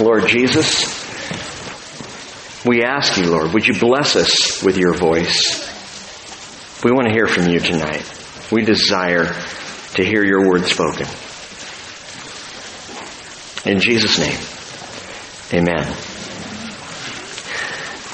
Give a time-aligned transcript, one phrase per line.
[0.00, 0.84] Lord Jesus,
[2.66, 5.64] we ask you, Lord, would you bless us with your voice?
[6.84, 8.04] We want to hear from you tonight.
[8.52, 9.24] We desire
[9.94, 11.06] to hear your word spoken.
[13.64, 14.38] In Jesus' name,
[15.62, 15.96] amen.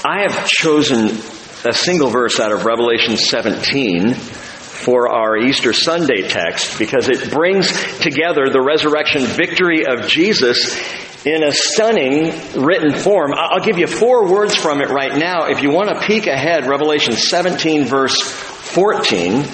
[0.05, 1.19] I have chosen
[1.65, 7.73] a single verse out of Revelation 17 for our Easter Sunday text because it brings
[7.99, 10.77] together the resurrection victory of Jesus
[11.25, 12.33] in a stunning
[12.65, 13.33] written form.
[13.35, 15.47] I'll give you four words from it right now.
[15.47, 19.45] If you want to peek ahead, Revelation 17 verse 14,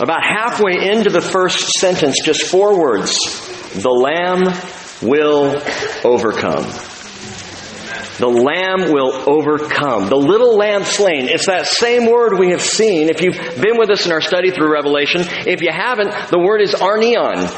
[0.00, 3.18] about halfway into the first sentence, just four words.
[3.74, 4.44] The Lamb
[5.02, 5.62] will
[6.04, 6.64] overcome.
[8.18, 10.08] The lamb will overcome.
[10.08, 11.28] The little lamb slain.
[11.28, 13.08] It's that same word we have seen.
[13.08, 16.60] If you've been with us in our study through Revelation, if you haven't, the word
[16.60, 17.48] is arnion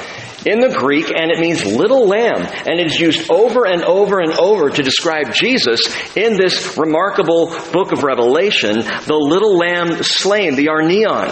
[0.47, 2.47] in the Greek, and it means little lamb.
[2.67, 5.81] And it is used over and over and over to describe Jesus
[6.17, 11.31] in this remarkable book of Revelation, the little lamb slain, the Arnion.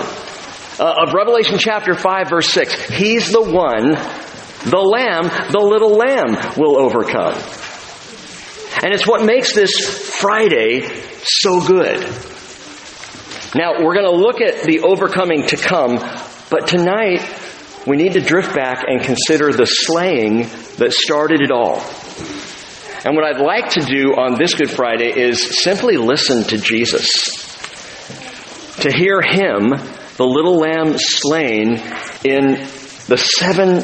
[0.80, 2.88] Uh, of Revelation chapter 5 verse 6.
[2.88, 3.92] He's the one,
[4.68, 7.34] the lamb, the little lamb will overcome.
[8.83, 9.70] And it's what makes this
[10.18, 10.88] Friday
[11.22, 12.00] so good.
[13.55, 15.98] Now, we're going to look at the overcoming to come,
[16.48, 17.20] but tonight
[17.86, 21.78] we need to drift back and consider the slaying that started it all.
[23.05, 27.08] And what I'd like to do on this Good Friday is simply listen to Jesus.
[28.83, 29.70] To hear Him,
[30.16, 31.83] the little lamb slain,
[32.24, 32.55] in
[33.08, 33.83] the seven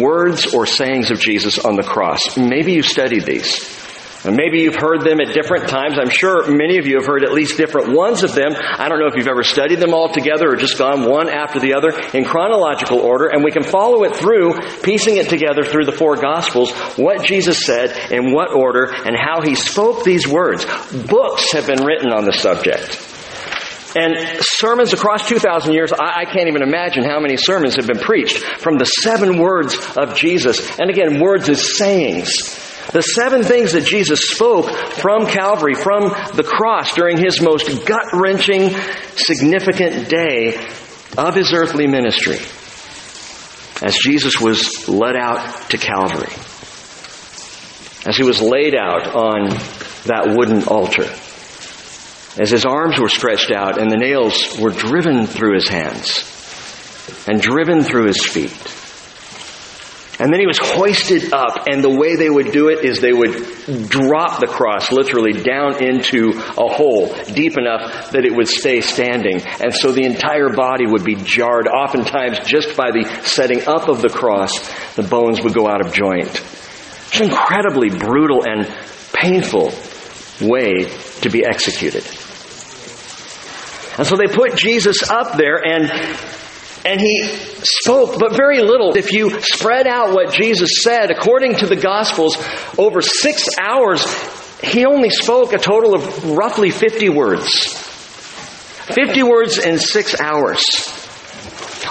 [0.00, 2.36] words or sayings of Jesus on the cross.
[2.36, 3.81] Maybe you studied these.
[4.24, 5.98] And maybe you've heard them at different times.
[5.98, 8.52] I'm sure many of you have heard at least different ones of them.
[8.54, 11.58] I don't know if you've ever studied them all together or just gone one after
[11.58, 13.26] the other in chronological order.
[13.26, 17.66] And we can follow it through, piecing it together through the four Gospels, what Jesus
[17.66, 20.64] said, in what order, and how he spoke these words.
[20.92, 23.08] Books have been written on the subject.
[23.96, 27.98] And sermons across 2,000 years, I, I, can't even imagine how many sermons have been
[27.98, 30.78] preached from the seven words of Jesus.
[30.78, 32.71] And again, words as sayings.
[32.92, 38.12] The seven things that Jesus spoke from Calvary, from the cross during his most gut
[38.12, 38.76] wrenching,
[39.16, 40.56] significant day
[41.16, 42.36] of his earthly ministry.
[43.82, 46.32] As Jesus was led out to Calvary.
[48.04, 49.48] As he was laid out on
[50.04, 51.08] that wooden altar.
[52.38, 56.28] As his arms were stretched out and the nails were driven through his hands
[57.26, 58.81] and driven through his feet
[60.18, 63.12] and then he was hoisted up, and the way they would do it is they
[63.12, 68.80] would drop the cross literally down into a hole deep enough that it would stay
[68.82, 69.40] standing.
[69.42, 74.02] And so the entire body would be jarred, oftentimes just by the setting up of
[74.02, 74.52] the cross,
[74.94, 76.28] the bones would go out of joint.
[76.28, 78.66] It's an incredibly brutal and
[79.14, 79.72] painful
[80.40, 80.88] way
[81.22, 82.04] to be executed.
[83.98, 85.90] And so they put Jesus up there and
[86.84, 87.22] and he
[87.62, 88.96] spoke, but very little.
[88.96, 92.36] If you spread out what Jesus said, according to the Gospels,
[92.76, 94.04] over six hours,
[94.62, 97.78] he only spoke a total of roughly 50 words.
[98.94, 100.62] 50 words in six hours.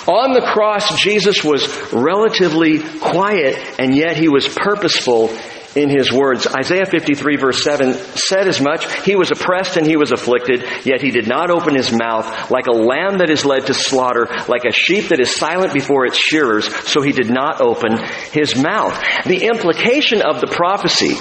[0.07, 5.29] On the cross, Jesus was relatively quiet, and yet he was purposeful
[5.75, 6.47] in his words.
[6.47, 8.85] Isaiah 53 verse 7 said as much.
[9.03, 12.67] He was oppressed and he was afflicted, yet he did not open his mouth like
[12.67, 16.17] a lamb that is led to slaughter, like a sheep that is silent before its
[16.17, 17.97] shearers, so he did not open
[18.31, 18.93] his mouth.
[19.25, 21.15] The implication of the prophecy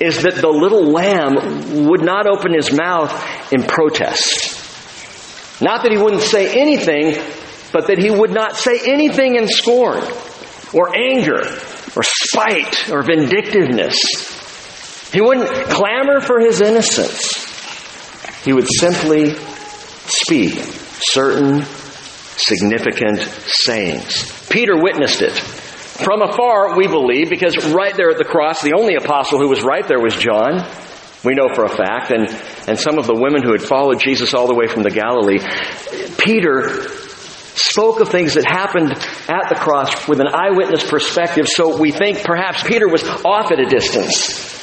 [0.00, 4.62] is that the little lamb would not open his mouth in protest.
[5.60, 7.14] Not that he wouldn't say anything,
[7.72, 10.02] but that he would not say anything in scorn
[10.72, 11.44] or anger
[11.96, 13.96] or spite or vindictiveness.
[15.12, 17.44] He wouldn't clamor for his innocence.
[18.44, 19.34] He would simply
[20.06, 21.62] speak certain
[22.36, 24.46] significant sayings.
[24.48, 25.32] Peter witnessed it.
[25.32, 29.62] From afar, we believe, because right there at the cross, the only apostle who was
[29.62, 30.68] right there was John.
[31.24, 32.28] We know for a fact, and,
[32.68, 35.38] and some of the women who had followed Jesus all the way from the Galilee.
[36.18, 37.05] Peter
[37.56, 42.22] spoke of things that happened at the cross with an eyewitness perspective, so we think
[42.22, 44.54] perhaps Peter was off at a distance.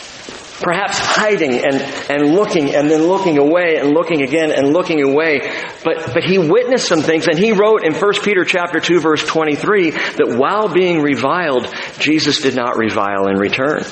[0.61, 5.39] Perhaps hiding and, and looking and then looking away and looking again and looking away.
[5.83, 9.25] But, but he witnessed some things and he wrote in 1 Peter chapter 2 verse
[9.25, 11.67] 23 that while being reviled,
[11.99, 13.83] Jesus did not revile in return.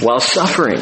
[0.00, 0.80] While suffering,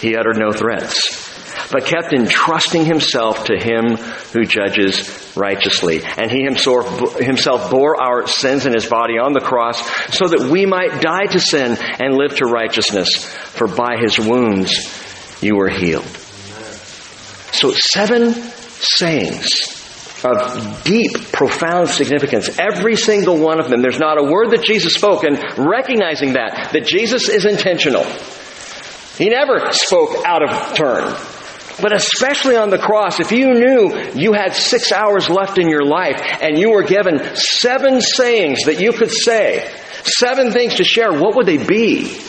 [0.00, 1.29] he uttered no threats.
[1.70, 3.96] But kept entrusting himself to him
[4.32, 6.02] who judges righteously.
[6.02, 9.80] And he himself, bore our sins in his body on the cross
[10.16, 13.24] so that we might die to sin and live to righteousness.
[13.24, 16.06] For by his wounds you were healed.
[17.52, 19.76] So seven sayings
[20.24, 22.58] of deep, profound significance.
[22.58, 23.80] Every single one of them.
[23.82, 28.04] There's not a word that Jesus spoke, and recognizing that, that Jesus is intentional.
[29.16, 31.16] He never spoke out of turn.
[31.80, 35.84] But especially on the cross, if you knew you had six hours left in your
[35.84, 39.70] life and you were given seven sayings that you could say,
[40.04, 42.20] seven things to share, what would they be?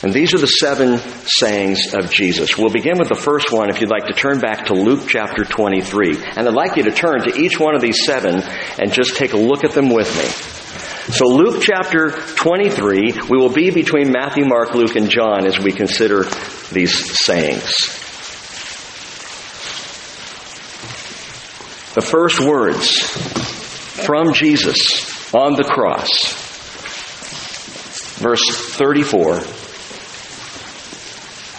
[0.00, 2.56] And these are the seven sayings of Jesus.
[2.56, 5.44] We'll begin with the first one if you'd like to turn back to Luke chapter
[5.44, 6.16] 23.
[6.36, 8.40] And I'd like you to turn to each one of these seven
[8.78, 11.14] and just take a look at them with me.
[11.14, 15.72] So Luke chapter 23, we will be between Matthew, Mark, Luke, and John as we
[15.72, 16.24] consider
[16.70, 18.07] these sayings.
[21.98, 23.00] The first words
[24.06, 26.32] from Jesus on the cross.
[28.20, 29.40] Verse 34.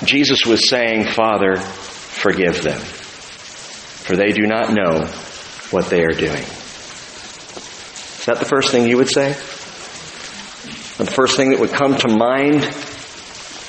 [0.08, 5.08] Jesus was saying, Father, forgive them, for they do not know
[5.72, 6.44] what they are doing.
[6.44, 9.34] Is that the first thing you would say?
[9.34, 12.64] The first thing that would come to mind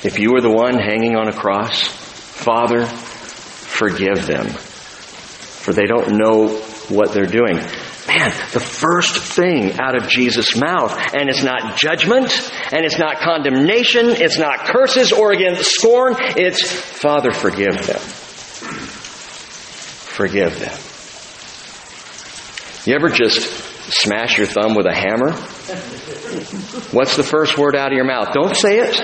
[0.05, 1.83] if you were the one hanging on a cross?
[1.83, 4.55] Father, forgive them,
[5.71, 6.49] for they don't know
[6.89, 7.55] what they're doing.
[8.07, 13.19] Man, the first thing out of Jesus' mouth, and it's not judgment, and it's not
[13.19, 17.99] condemnation, it's not curses or again scorn, it's Father, forgive them.
[20.11, 20.77] Forgive them.
[22.85, 23.41] You ever just
[23.93, 25.31] smash your thumb with a hammer?
[26.91, 28.33] What's the first word out of your mouth?
[28.33, 28.97] Don't say it.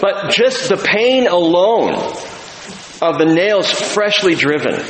[0.00, 2.14] But just the pain alone
[3.02, 4.80] of the nails freshly driven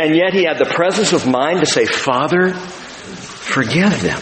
[0.00, 4.20] and yet he had the presence of mind to say, Father, forgive them.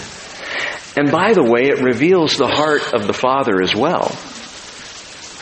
[0.96, 4.10] And by the way, it reveals the heart of the Father as well.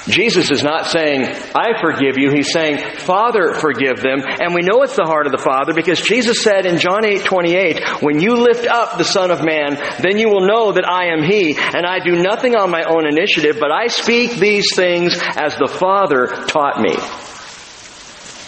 [0.09, 2.31] Jesus is not saying, I forgive you.
[2.31, 4.21] He's saying, Father, forgive them.
[4.23, 7.25] And we know it's the heart of the Father because Jesus said in John 8,
[7.25, 11.07] 28, when you lift up the Son of Man, then you will know that I
[11.07, 15.19] am He, and I do nothing on my own initiative, but I speak these things
[15.19, 16.95] as the Father taught me.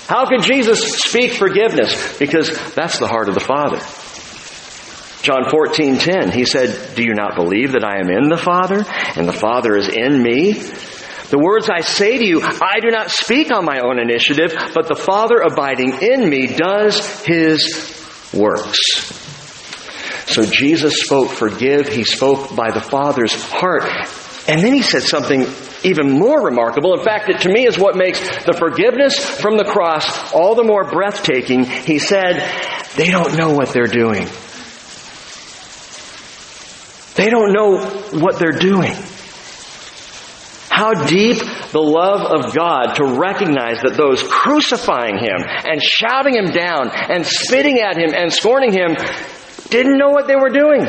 [0.09, 2.19] How could Jesus speak forgiveness?
[2.19, 3.77] Because that's the heart of the Father.
[5.21, 9.29] John 14:10 he said, "Do you not believe that I am in the Father and
[9.29, 10.55] the Father is in me?"
[11.29, 14.89] The words I say to you, I do not speak on my own initiative, but
[14.89, 18.81] the Father abiding in me does his works.
[20.29, 23.85] So Jesus spoke forgive, he spoke by the Father's heart.
[24.49, 25.47] And then he said something
[25.85, 26.95] even more remarkable.
[26.99, 30.65] In fact, it to me is what makes the forgiveness from the cross all the
[30.65, 31.65] more breathtaking.
[31.65, 32.41] He said,
[32.97, 34.27] they don't know what they're doing.
[37.15, 37.79] They don't know
[38.21, 38.95] what they're doing.
[40.71, 41.39] How deep
[41.73, 47.27] the love of God to recognize that those crucifying Him and shouting Him down and
[47.27, 48.95] spitting at Him and scorning Him
[49.71, 50.87] didn't know what they were doing.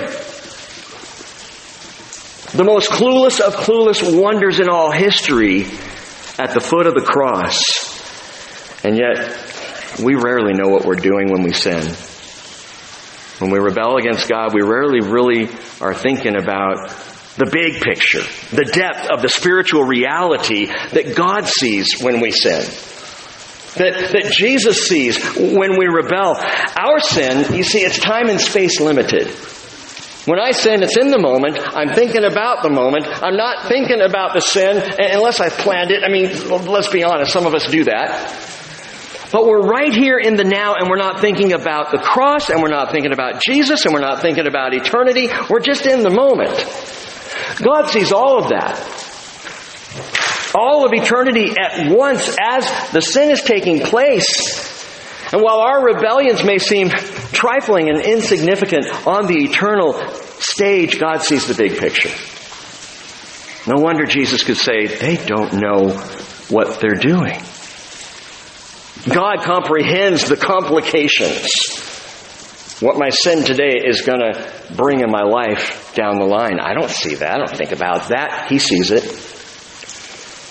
[2.51, 5.65] The most clueless of clueless wonders in all history
[6.39, 7.61] at the foot of the cross.
[8.83, 9.35] And yet,
[10.03, 11.83] we rarely know what we're doing when we sin.
[13.39, 15.47] When we rebel against God, we rarely really
[15.79, 16.89] are thinking about
[17.37, 18.23] the big picture,
[18.55, 22.65] the depth of the spiritual reality that God sees when we sin.
[23.75, 26.35] That, that Jesus sees when we rebel.
[26.35, 29.27] Our sin, you see, it's time and space limited.
[30.29, 31.57] When I sin, it's in the moment.
[31.57, 33.07] I'm thinking about the moment.
[33.07, 36.03] I'm not thinking about the sin unless I've planned it.
[36.03, 36.29] I mean,
[36.67, 38.47] let's be honest, some of us do that.
[39.31, 42.61] But we're right here in the now and we're not thinking about the cross and
[42.61, 45.29] we're not thinking about Jesus and we're not thinking about eternity.
[45.49, 46.53] We're just in the moment.
[47.63, 48.77] God sees all of that.
[50.53, 54.78] All of eternity at once as the sin is taking place.
[55.31, 59.93] And while our rebellions may seem trifling and insignificant on the eternal
[60.39, 62.09] stage, God sees the big picture.
[63.67, 65.89] No wonder Jesus could say, they don't know
[66.49, 67.39] what they're doing.
[69.07, 71.87] God comprehends the complications.
[72.81, 76.59] What my sin today is going to bring in my life down the line.
[76.59, 77.33] I don't see that.
[77.33, 78.47] I don't think about that.
[78.49, 79.03] He sees it.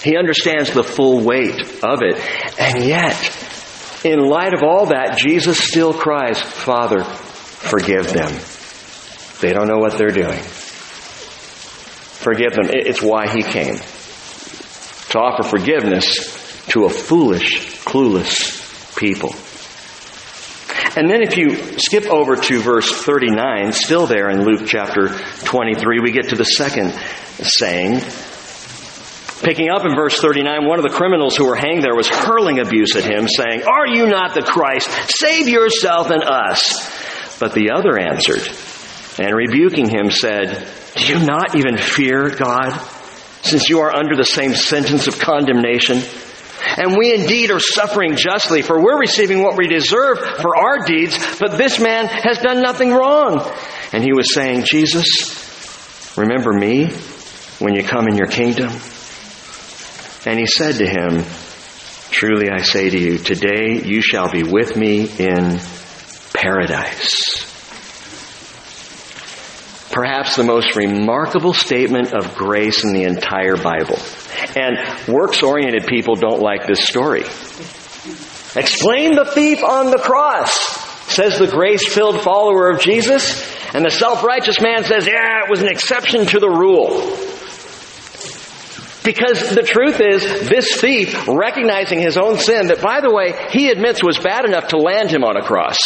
[0.04, 2.20] He understands the full weight of it.
[2.60, 3.47] And yet,
[4.04, 8.32] in light of all that, Jesus still cries, Father, forgive them.
[9.40, 10.40] They don't know what they're doing.
[12.18, 12.70] Forgive them.
[12.70, 13.76] It's why He came.
[15.10, 19.34] to offer forgiveness to a foolish, clueless people.
[20.96, 25.08] And then if you skip over to verse 39, still there in Luke chapter
[25.44, 26.92] 23, we get to the second
[27.42, 28.00] saying.
[29.42, 32.58] Picking up in verse 39, one of the criminals who were hanged there was hurling
[32.58, 34.90] abuse at him, saying, Are you not the Christ?
[35.08, 37.38] Save yourself and us.
[37.38, 38.42] But the other answered,
[39.18, 42.72] and rebuking him said, Do you not even fear God,
[43.42, 46.02] since you are under the same sentence of condemnation?
[46.76, 51.16] And we indeed are suffering justly, for we're receiving what we deserve for our deeds,
[51.38, 53.40] but this man has done nothing wrong.
[53.92, 56.90] And he was saying, Jesus, remember me
[57.60, 58.72] when you come in your kingdom?
[60.28, 61.24] And he said to him,
[62.10, 65.58] Truly I say to you, today you shall be with me in
[66.34, 67.46] paradise.
[69.90, 73.98] Perhaps the most remarkable statement of grace in the entire Bible.
[74.54, 74.76] And
[75.08, 77.22] works oriented people don't like this story.
[78.54, 80.52] Explain the thief on the cross,
[81.10, 83.50] says the grace filled follower of Jesus.
[83.74, 87.37] And the self righteous man says, yeah, it was an exception to the rule.
[89.08, 93.70] Because the truth is, this thief, recognizing his own sin, that by the way, he
[93.70, 95.78] admits was bad enough to land him on a cross.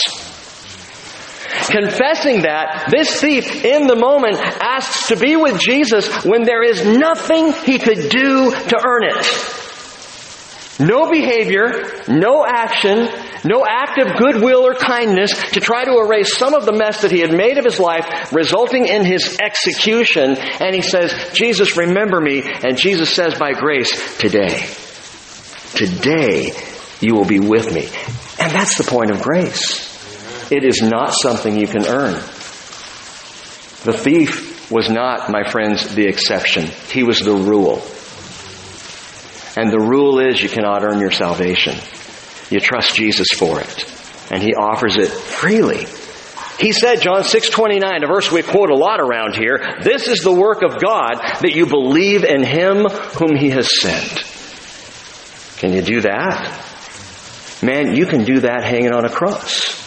[1.71, 6.85] Confessing that, this thief in the moment asks to be with Jesus when there is
[6.85, 9.25] nothing he could do to earn it.
[10.81, 13.07] No behavior, no action,
[13.44, 17.11] no act of goodwill or kindness to try to erase some of the mess that
[17.11, 20.37] he had made of his life, resulting in his execution.
[20.37, 22.42] And he says, Jesus, remember me.
[22.42, 24.66] And Jesus says, by grace, today,
[25.75, 26.52] today
[27.00, 27.88] you will be with me.
[28.38, 29.90] And that's the point of grace.
[30.52, 32.14] It is not something you can earn.
[33.84, 36.66] The thief was not, my friends, the exception.
[36.90, 37.82] He was the rule.
[39.56, 41.75] And the rule is you cannot earn your salvation.
[42.52, 44.30] You trust Jesus for it.
[44.30, 45.87] And He offers it freely.
[46.59, 50.32] He said, John 6:29, a verse we quote a lot around here, this is the
[50.32, 54.23] work of God that you believe in him whom he has sent.
[55.59, 56.68] Can you do that?
[57.62, 59.80] Man, you can do that hanging on a cross.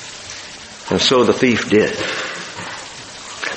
[0.91, 1.95] And so the thief did.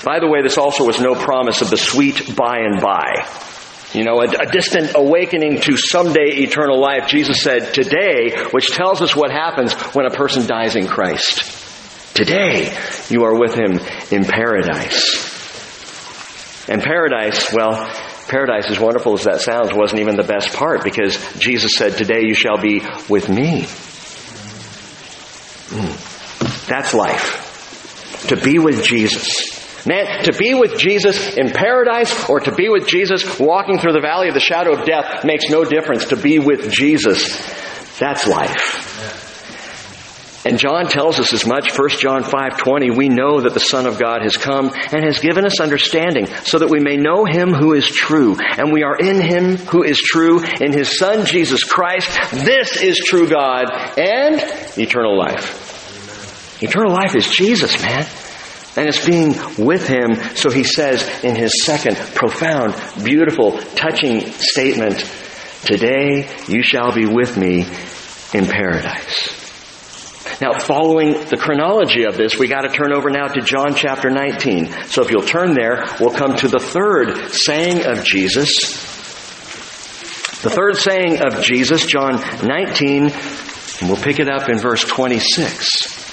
[0.05, 3.27] By the way, this also was no promise of the sweet by and by.
[3.95, 7.09] You know, a, a, distant awakening to someday eternal life.
[7.09, 12.15] Jesus said today, which tells us what happens when a person dies in Christ.
[12.15, 12.77] Today,
[13.09, 13.81] you are with him
[14.11, 15.25] in paradise.
[16.69, 17.87] And paradise, well,
[18.29, 22.25] paradise, as wonderful as that sounds, wasn't even the best part because Jesus said, Today
[22.25, 23.63] you shall be with me.
[25.71, 26.67] Mm.
[26.67, 28.27] That's life.
[28.29, 29.58] To be with Jesus.
[29.87, 34.01] Man, to be with Jesus in paradise or to be with Jesus walking through the
[34.01, 36.07] valley of the shadow of death makes no difference.
[36.07, 37.39] To be with Jesus,
[37.99, 38.99] that's life.
[40.45, 43.99] And John tells us as much, 1 John 5:20, we know that the Son of
[43.99, 47.75] God has come and has given us understanding so that we may know him who
[47.75, 48.37] is true.
[48.57, 52.09] And we are in him who is true in his Son Jesus Christ.
[52.33, 53.67] This is true God
[53.99, 54.41] and
[54.79, 56.63] eternal life.
[56.63, 58.07] Eternal life is Jesus, man.
[58.79, 60.15] And it's being with Him.
[60.37, 65.05] So he says in his second profound, beautiful, touching statement,
[65.65, 67.67] Today you shall be with me
[68.33, 69.35] in paradise.
[70.41, 74.09] Now, following the chronology of this, we got to turn over now to John chapter
[74.09, 74.71] 19.
[74.87, 78.71] So if you'll turn there, we'll come to the third saying of Jesus.
[80.43, 86.08] The third saying of Jesus, John 19, and we'll pick it up in verse 26.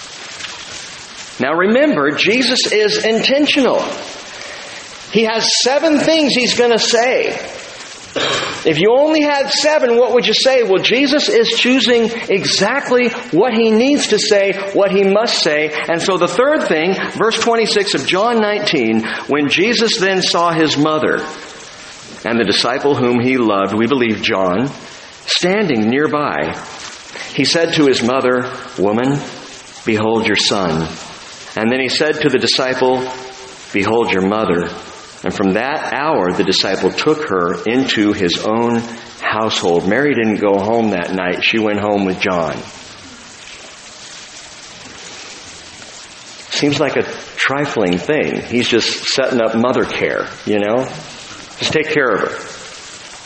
[1.40, 3.82] Now remember, Jesus is intentional.
[5.12, 7.38] He has seven things he's going to say.
[8.66, 10.64] If you only had seven, what would you say?
[10.64, 15.72] Well, Jesus is choosing exactly what he needs to say, what he must say.
[15.88, 20.78] And so the third thing, verse 26 of John 19, when Jesus then saw his
[20.78, 21.18] mother
[22.26, 24.70] and the disciple whom he loved, we believe John,
[25.28, 26.58] standing nearby,
[27.34, 29.20] he said to his mother, Woman,
[29.86, 30.88] behold your son.
[31.56, 32.98] And then he said to the disciple,
[33.72, 34.68] Behold your mother.
[35.24, 38.80] And from that hour, the disciple took her into his own
[39.22, 39.88] household.
[39.88, 41.44] Mary didn't go home that night.
[41.44, 42.58] She went home with John.
[46.52, 47.04] Seems like a
[47.36, 48.42] trifling thing.
[48.42, 50.86] He's just setting up mother care, you know?
[51.58, 52.55] Just take care of her.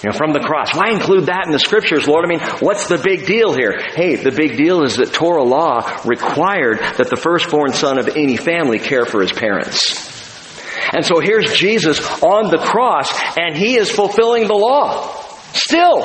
[0.03, 0.73] You know, from the cross.
[0.73, 2.23] Why include that in the scriptures, Lord?
[2.23, 3.77] I mean, what's the big deal here?
[3.77, 8.37] Hey, the big deal is that Torah law required that the firstborn son of any
[8.37, 10.17] family care for his parents.
[10.93, 15.13] And so here's Jesus on the cross, and he is fulfilling the law.
[15.53, 16.03] Still,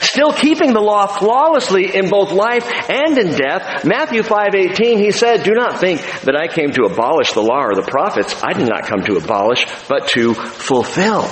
[0.00, 3.84] still keeping the law flawlessly in both life and in death.
[3.84, 7.74] Matthew 5:18 he said, "Do not think that I came to abolish the law or
[7.74, 8.40] the prophets.
[8.44, 11.28] I did not come to abolish, but to fulfill."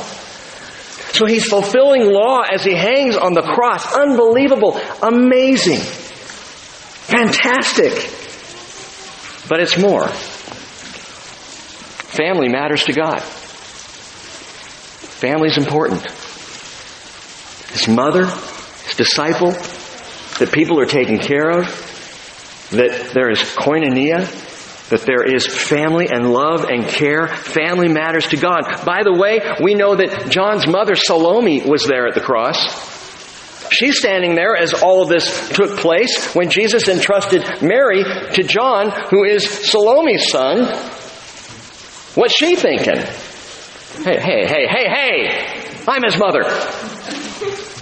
[1.12, 3.94] So he's fulfilling law as he hangs on the cross.
[3.94, 5.80] Unbelievable, amazing,
[7.06, 7.92] fantastic.
[9.48, 10.08] But it's more.
[12.12, 13.22] Family matters to God.
[15.20, 16.02] Family's important.
[17.70, 19.52] His mother, his disciple,
[20.38, 21.66] that people are taken care of,
[22.70, 24.26] that there is koinonia,
[24.90, 27.28] that there is family and love and care.
[27.28, 28.84] Family matters to God.
[28.84, 32.92] By the way, we know that John's mother, Salome, was there at the cross.
[33.70, 38.90] She's standing there as all of this took place when Jesus entrusted Mary to John,
[39.08, 40.66] who is Salome's son.
[42.14, 42.98] What's she thinking?
[44.04, 45.84] Hey, hey, hey, hey, hey!
[45.88, 46.42] I'm his mother.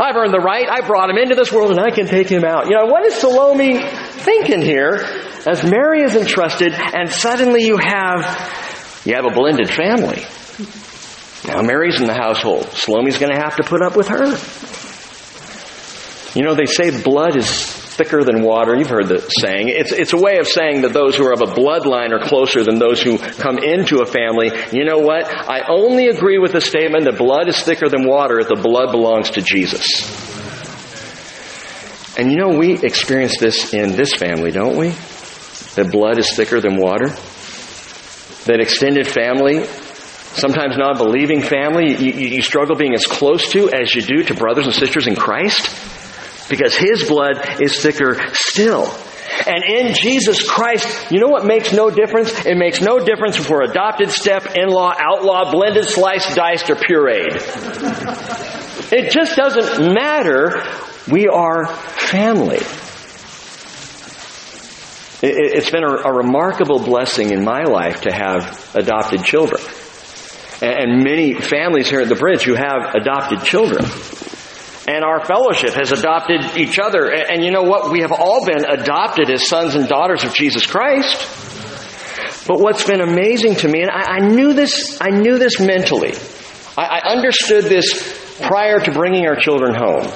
[0.01, 0.67] I've earned the right.
[0.67, 2.67] I brought him into this world and I can take him out.
[2.67, 5.05] You know, what is Salome thinking here
[5.47, 10.25] as Mary is entrusted and suddenly you have, you have a blended family.
[11.47, 12.65] Now Mary's in the household.
[12.73, 14.27] Salome's going to have to put up with her.
[16.39, 18.75] You know, they say blood is thicker than water.
[18.75, 19.69] You've heard the saying.
[19.69, 22.65] It's, it's a way of saying that those who are of a bloodline are closer
[22.65, 24.51] than those who come into a family.
[24.73, 25.27] You know what?
[25.27, 28.91] I only agree with the statement that blood is thicker than water if the blood
[28.91, 29.87] belongs to Jesus.
[32.17, 34.89] And you know, we experience this in this family, don't we?
[35.77, 37.09] That blood is thicker than water?
[38.47, 43.95] That extended family, sometimes not believing family, you, you struggle being as close to as
[43.95, 46.00] you do to brothers and sisters in Christ?
[46.51, 48.93] Because his blood is thicker still.
[49.47, 52.45] And in Jesus Christ, you know what makes no difference?
[52.45, 57.39] It makes no difference if we're adopted, step, in-law, outlaw, blended, sliced, diced, or pureed.
[58.93, 60.63] It just doesn't matter.
[61.11, 62.61] We are family.
[65.23, 69.63] It's been a, remarkable blessing in my life to have adopted children.
[70.63, 73.85] And many families here at the bridge who have adopted children.
[74.91, 77.13] And our fellowship has adopted each other.
[77.13, 77.93] And you know what?
[77.93, 81.17] We have all been adopted as sons and daughters of Jesus Christ.
[82.49, 86.15] But what's been amazing to me, and I, I knew this, I knew this mentally.
[86.77, 90.11] I, I understood this prior to bringing our children home.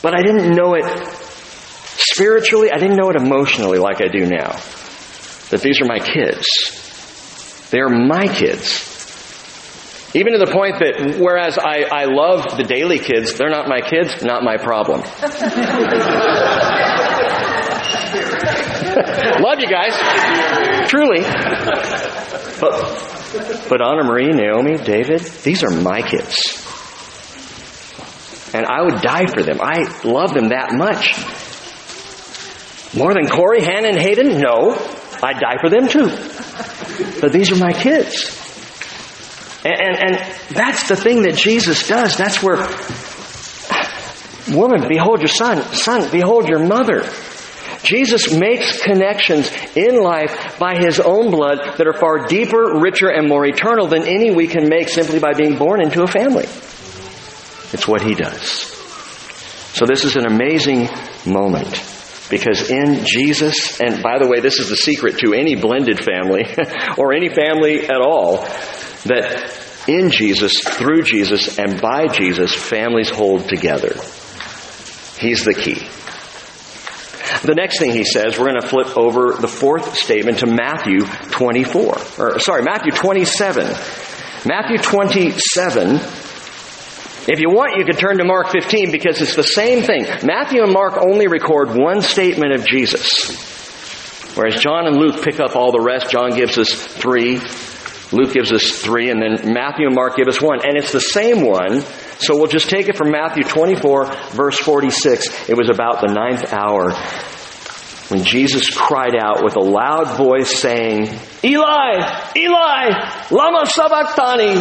[0.00, 0.86] But I didn't know it
[1.98, 4.52] spiritually, I didn't know it emotionally like I do now.
[5.50, 7.68] That these are my kids.
[7.70, 8.99] They're my kids.
[10.12, 13.80] Even to the point that whereas I, I love the daily kids, they're not my
[13.80, 15.02] kids, not my problem.
[19.40, 19.94] love you guys.
[20.88, 21.20] Truly.
[22.60, 26.66] But, but Anna Marie, Naomi, David, these are my kids.
[28.52, 29.60] And I would die for them.
[29.60, 31.14] I love them that much.
[32.98, 34.40] More than Corey, Hannah, and Hayden?
[34.40, 34.74] No.
[35.22, 36.08] I'd die for them too.
[37.20, 38.39] But these are my kids.
[39.64, 40.16] And, and, and
[40.50, 42.16] that's the thing that Jesus does.
[42.16, 42.56] That's where,
[44.56, 45.62] woman, behold your son.
[45.74, 47.02] Son, behold your mother.
[47.82, 53.28] Jesus makes connections in life by his own blood that are far deeper, richer, and
[53.28, 56.44] more eternal than any we can make simply by being born into a family.
[57.72, 58.70] It's what he does.
[59.72, 60.88] So this is an amazing
[61.24, 61.82] moment.
[62.28, 66.44] Because in Jesus, and by the way, this is the secret to any blended family,
[66.98, 68.46] or any family at all,
[69.04, 73.94] that in Jesus, through Jesus, and by Jesus, families hold together.
[75.18, 75.86] He's the key.
[77.46, 81.00] The next thing he says, we're going to flip over the fourth statement to Matthew
[81.30, 81.98] 24.
[82.18, 83.66] Or, sorry, Matthew 27.
[84.46, 86.00] Matthew 27.
[87.28, 90.04] If you want, you can turn to Mark 15 because it's the same thing.
[90.24, 93.30] Matthew and Mark only record one statement of Jesus.
[94.36, 96.10] Whereas John and Luke pick up all the rest.
[96.10, 97.40] John gives us three.
[98.12, 100.66] Luke gives us three, and then Matthew and Mark give us one.
[100.66, 101.82] And it's the same one,
[102.18, 105.48] so we'll just take it from Matthew 24, verse 46.
[105.48, 106.92] It was about the ninth hour
[108.10, 114.54] when Jesus cried out with a loud voice saying, Eli, Eli, lama sabachthani.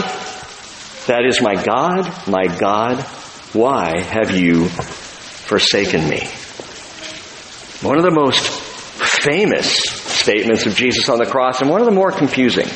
[1.08, 3.00] That is my God, my God,
[3.54, 6.28] why have you forsaken me?
[7.82, 11.94] One of the most famous statements of Jesus on the cross and one of the
[11.94, 12.68] more confusing.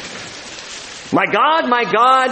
[1.13, 2.32] My God, my God,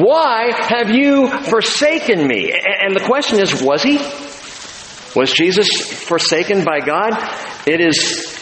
[0.00, 2.52] why have you forsaken me?
[2.52, 3.98] And the question is, was he?
[5.14, 7.12] Was Jesus forsaken by God?
[7.66, 8.32] It is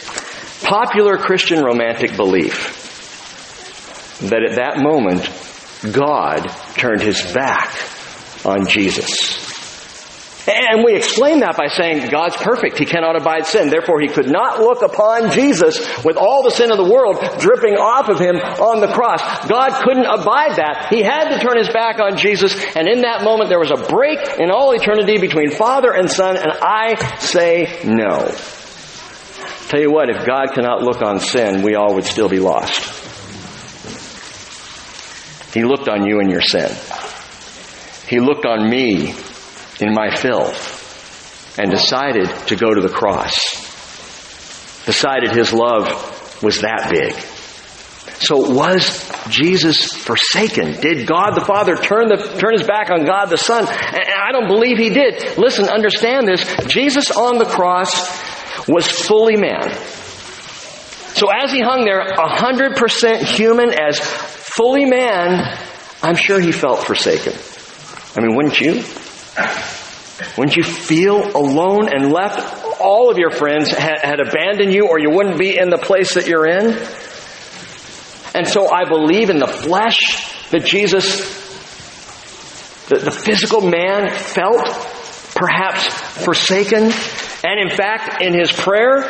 [0.63, 2.79] popular Christian romantic belief
[4.21, 5.29] that at that moment,
[5.93, 7.75] God turned his back
[8.45, 9.42] on Jesus.
[10.45, 12.77] And we explain that by saying God's perfect.
[12.77, 13.69] He cannot abide sin.
[13.69, 17.75] Therefore, he could not look upon Jesus with all the sin of the world dripping
[17.75, 19.21] off of him on the cross.
[19.47, 20.87] God couldn't abide that.
[20.89, 22.53] He had to turn his back on Jesus.
[22.75, 26.35] And in that moment, there was a break in all eternity between Father and Son.
[26.35, 28.27] And I say no.
[29.69, 33.01] Tell you what, if God cannot look on sin, we all would still be lost.
[35.53, 36.69] He looked on you and your sin.
[38.07, 39.15] He looked on me
[39.79, 40.81] in my filth
[41.57, 43.37] and decided to go to the cross.
[44.85, 47.13] Decided his love was that big.
[48.19, 50.79] So was Jesus forsaken?
[50.79, 53.65] Did God the Father turn, the, turn his back on God the Son?
[53.67, 55.37] And I don't believe he did.
[55.37, 56.45] Listen, understand this.
[56.67, 57.91] Jesus on the cross
[58.67, 59.71] was fully man.
[61.15, 65.57] So as he hung there, 100% human, as fully man,
[66.01, 67.33] I'm sure he felt forsaken.
[68.15, 68.83] I mean, wouldn't you?
[70.37, 72.79] Wouldn't you feel alone and left?
[72.79, 76.13] All of your friends had, had, abandoned you or you wouldn't be in the place
[76.15, 76.77] that you're in.
[78.35, 81.19] And so I believe in the flesh that Jesus,
[82.87, 84.65] the, the physical man felt
[85.35, 85.85] perhaps
[86.23, 86.91] forsaken.
[87.43, 89.01] And in fact, in his prayer,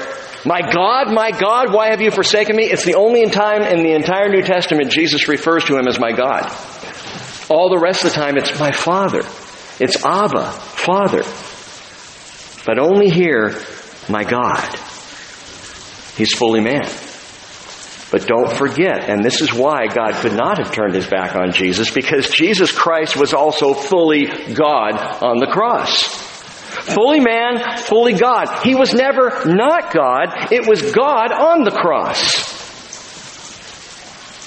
[0.46, 2.64] my God, my God, why have you forsaken me?
[2.66, 6.12] It's the only time in the entire New Testament Jesus refers to him as my
[6.12, 6.52] God.
[7.50, 9.24] All the rest of the time, it's my Father.
[9.80, 11.24] It's Abba, Father.
[12.66, 13.56] But only here,
[14.10, 14.80] my God.
[16.16, 16.90] He's fully man.
[18.12, 21.52] But don't forget, and this is why God could not have turned his back on
[21.52, 26.04] Jesus, because Jesus Christ was also fully God on the cross.
[26.94, 28.64] Fully man, fully God.
[28.64, 32.52] He was never not God, it was God on the cross.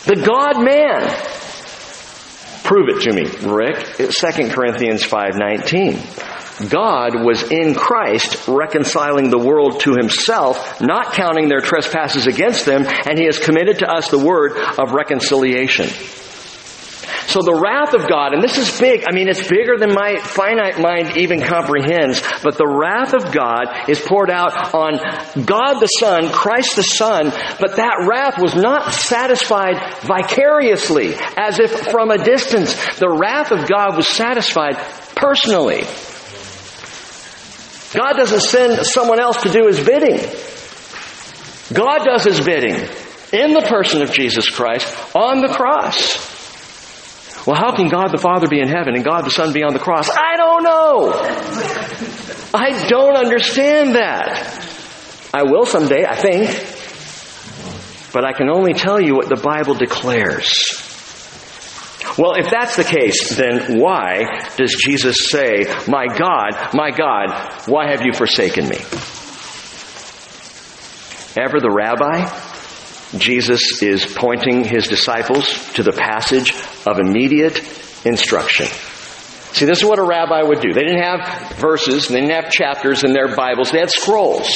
[0.04, 1.35] The God man.
[2.66, 4.10] Prove it to me, Rick.
[4.10, 6.68] 2 Corinthians 5:19.
[6.68, 12.84] God was in Christ reconciling the world to himself, not counting their trespasses against them,
[12.84, 15.86] and he has committed to us the word of reconciliation.
[17.26, 20.18] So the wrath of God, and this is big, I mean, it's bigger than my
[20.18, 24.94] finite mind even comprehends, but the wrath of God is poured out on
[25.44, 31.70] God the Son, Christ the Son, but that wrath was not satisfied vicariously, as if
[31.90, 32.74] from a distance.
[32.96, 34.76] The wrath of God was satisfied
[35.14, 35.84] personally.
[37.94, 40.18] God doesn't send someone else to do his bidding.
[41.72, 42.74] God does his bidding
[43.32, 46.35] in the person of Jesus Christ on the cross.
[47.46, 49.72] Well, how can God the Father be in heaven and God the Son be on
[49.72, 50.10] the cross?
[50.10, 51.12] I don't know.
[52.52, 54.64] I don't understand that.
[55.32, 56.50] I will someday, I think.
[58.12, 60.82] But I can only tell you what the Bible declares.
[62.18, 67.30] Well, if that's the case, then why does Jesus say, My God, my God,
[67.66, 68.78] why have you forsaken me?
[71.36, 72.24] Ever the rabbi
[73.16, 76.54] Jesus is pointing his disciples to the passage
[76.86, 77.60] of immediate
[78.04, 78.66] instruction.
[79.52, 80.72] See, this is what a rabbi would do.
[80.72, 84.48] They didn't have verses, they didn't have chapters in their Bibles, they had scrolls.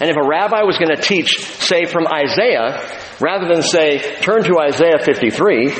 [0.00, 4.42] And if a rabbi was going to teach, say, from Isaiah, rather than say, turn
[4.44, 5.70] to Isaiah 53,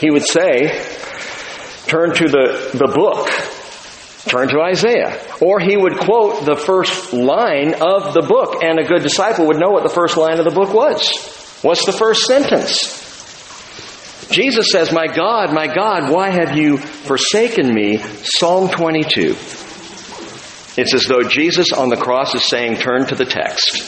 [0.00, 0.82] he would say,
[1.86, 3.28] turn to the, the book
[4.28, 5.20] Turn to Isaiah.
[5.40, 9.58] Or he would quote the first line of the book, and a good disciple would
[9.58, 11.58] know what the first line of the book was.
[11.62, 13.06] What's the first sentence?
[14.30, 17.98] Jesus says, My God, my God, why have you forsaken me?
[17.98, 19.36] Psalm 22.
[20.76, 23.82] It's as though Jesus on the cross is saying, Turn to the text.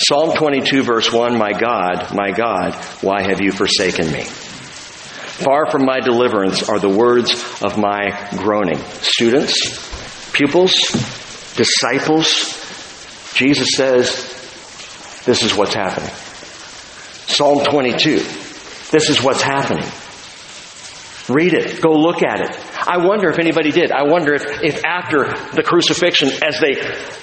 [0.00, 4.26] Psalm 22, verse 1 My God, my God, why have you forsaken me?
[5.38, 8.78] Far from my deliverance are the words of my groaning.
[9.02, 10.74] Students, pupils,
[11.54, 12.58] disciples,
[13.34, 16.10] Jesus says, this is what's happening.
[17.28, 18.16] Psalm 22.
[18.90, 19.88] This is what's happening.
[21.28, 21.80] Read it.
[21.80, 22.58] Go look at it.
[22.76, 23.92] I wonder if anybody did.
[23.92, 25.24] I wonder if, if after
[25.54, 26.74] the crucifixion, as they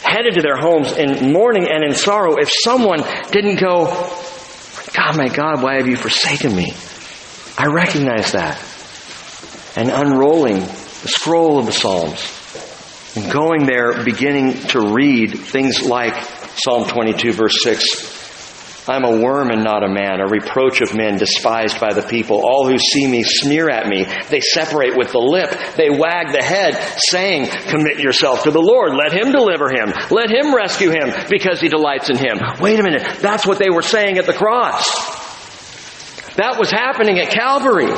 [0.04, 3.88] headed to their homes in mourning and in sorrow, if someone didn't go,
[4.94, 6.72] God, my God, why have you forsaken me?
[7.58, 8.62] I recognize that.
[9.78, 12.32] And unrolling the scroll of the Psalms
[13.16, 16.16] and going there, beginning to read things like
[16.58, 18.16] Psalm 22, verse 6.
[18.88, 22.42] I'm a worm and not a man, a reproach of men, despised by the people.
[22.46, 24.06] All who see me sneer at me.
[24.30, 25.50] They separate with the lip.
[25.76, 28.94] They wag the head, saying, Commit yourself to the Lord.
[28.94, 29.92] Let Him deliver him.
[30.12, 32.40] Let Him rescue him, because He delights in Him.
[32.60, 33.20] Wait a minute.
[33.22, 35.25] That's what they were saying at the cross.
[36.36, 37.92] That was happening at Calvary.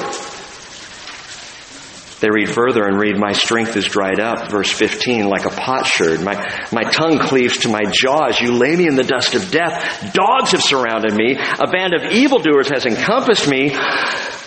[2.19, 6.21] They read further and read, My strength is dried up, verse 15, like a potsherd.
[6.21, 8.39] My, my tongue cleaves to my jaws.
[8.39, 10.13] You lay me in the dust of death.
[10.13, 11.36] Dogs have surrounded me.
[11.38, 13.69] A band of evildoers has encompassed me.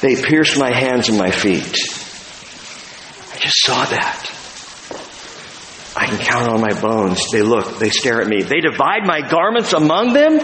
[0.00, 1.78] They pierced my hands and my feet.
[3.32, 4.36] I just saw that.
[5.96, 7.30] I can count on my bones.
[7.30, 8.42] They look, they stare at me.
[8.42, 10.40] They divide my garments among them.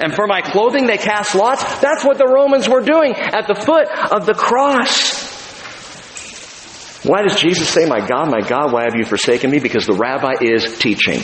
[0.00, 1.62] And for my clothing, they cast lots.
[1.80, 5.34] That's what the Romans were doing at the foot of the cross.
[7.02, 9.58] Why does Jesus say, My God, my God, why have you forsaken me?
[9.58, 11.20] Because the rabbi is teaching.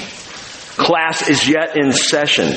[0.76, 2.56] Class is yet in session.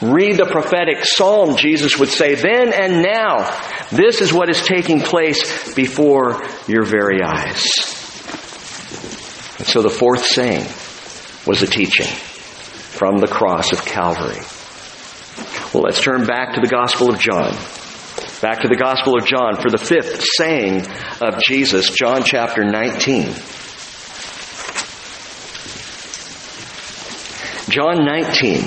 [0.00, 3.44] Read the prophetic psalm, Jesus would say, then and now.
[3.90, 7.66] This is what is taking place before your very eyes.
[9.58, 10.66] And so the fourth saying
[11.46, 14.40] was a teaching from the cross of Calvary.
[15.72, 17.54] Well, let's turn back to the Gospel of John.
[18.40, 20.86] Back to the Gospel of John for the fifth saying
[21.20, 23.34] of Jesus, John chapter 19.
[27.68, 28.62] John 19.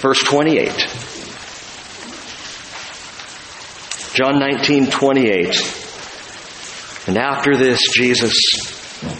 [0.00, 1.06] Verse 28.
[4.14, 5.85] John 19, 28.
[7.06, 8.34] And after this, Jesus,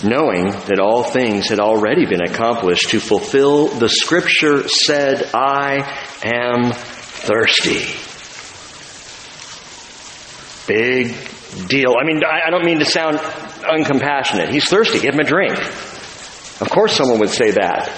[0.02, 5.86] knowing that all things had already been accomplished to fulfill the scripture, said, I
[6.24, 7.86] am thirsty.
[10.66, 11.14] Big
[11.68, 11.94] deal.
[12.00, 14.48] I mean, I don't mean to sound uncompassionate.
[14.48, 14.98] He's thirsty.
[14.98, 15.56] Give him a drink.
[16.60, 17.88] Of course, someone would say that.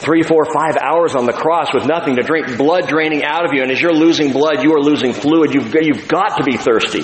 [0.00, 3.52] Three, four, five hours on the cross with nothing to drink, blood draining out of
[3.52, 5.52] you, and as you're losing blood, you are losing fluid.
[5.52, 7.02] You've, you've got to be thirsty.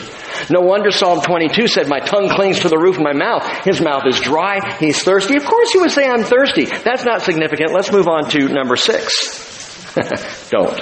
[0.49, 3.45] No wonder Psalm 22 said, My tongue clings to the roof of my mouth.
[3.67, 4.79] His mouth is dry.
[4.79, 5.37] He's thirsty.
[5.37, 6.65] Of course he would say, I'm thirsty.
[6.65, 7.75] That's not significant.
[7.75, 9.95] Let's move on to number six.
[10.51, 10.81] Don't.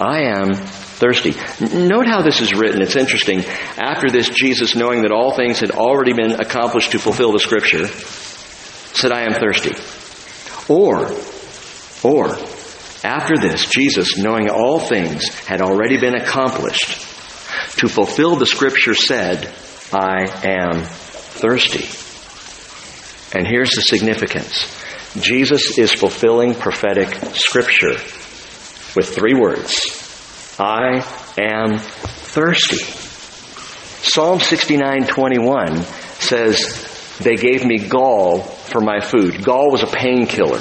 [0.00, 1.34] I am thirsty.
[1.60, 2.80] Note how this is written.
[2.80, 3.44] It's interesting.
[3.76, 7.86] After this, Jesus, knowing that all things had already been accomplished to fulfill the scripture,
[7.86, 9.74] said, I am thirsty.
[10.68, 11.12] Or,
[12.02, 12.36] or,
[13.04, 17.06] after this, Jesus, knowing all things had already been accomplished,
[17.78, 19.54] to fulfill the scripture said,
[19.92, 21.86] I am thirsty.
[23.38, 24.74] And here's the significance.
[25.14, 27.94] Jesus is fulfilling prophetic scripture
[28.96, 30.56] with three words.
[30.58, 31.04] I
[31.38, 32.84] am thirsty.
[34.02, 35.82] Psalm 69:21
[36.20, 36.87] says,
[37.20, 39.44] "They gave me gall for my food.
[39.44, 40.60] Gall was a painkiller.